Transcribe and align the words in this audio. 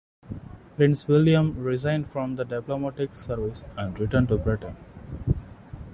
Prince 0.77 1.07
William 1.07 1.53
resigned 1.63 2.09
from 2.09 2.35
the 2.35 2.43
diplomatic 2.43 3.13
service 3.13 3.63
and 3.77 3.99
returned 3.99 4.29
to 4.29 4.37
Britain. 4.39 4.75